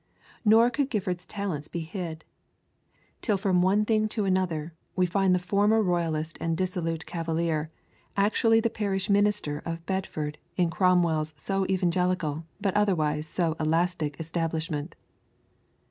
Nor 0.43 0.71
could 0.71 0.89
Gifford's 0.89 1.27
talents 1.27 1.67
be 1.67 1.81
hid; 1.81 2.25
till 3.21 3.37
from 3.37 3.61
one 3.61 3.85
thing 3.85 4.07
to 4.09 4.25
another, 4.25 4.73
we 4.95 5.05
find 5.05 5.35
the 5.35 5.37
former 5.37 5.79
Royalist 5.83 6.39
and 6.41 6.57
dissolute 6.57 7.05
Cavalier 7.05 7.69
actually 8.17 8.59
the 8.59 8.71
parish 8.71 9.11
minister 9.11 9.61
of 9.63 9.85
Bedford 9.85 10.39
in 10.57 10.71
Cromwell's 10.71 11.35
so 11.37 11.67
evangelical 11.69 12.45
but 12.59 12.73
otherwise 12.73 13.27
so 13.27 13.55
elastic 13.59 14.19
establishment. 14.19 14.95